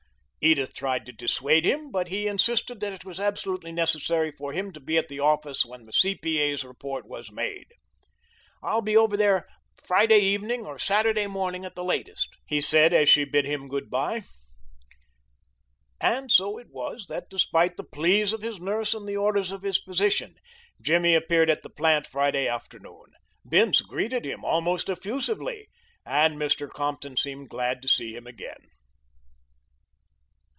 [0.43, 4.73] Edith tried to dissuade him, but he insisted that it was absolutely necessary for him
[4.73, 7.67] to be at the office when the C.P.A.'s report was made.
[8.63, 13.07] "I'll be over there Friday evening or Saturday morning at the latest," he said as
[13.07, 14.23] she bid him good bye.
[15.99, 19.61] And so it was that, despite the pleas of his nurse and the orders of
[19.61, 20.37] his physician,
[20.81, 23.11] Jimmy appeared at the plant Friday afternoon.
[23.47, 25.69] Bince greeted him almost effusively,
[26.03, 26.67] and Mr.
[26.67, 28.65] Compton seemed glad to see him out again.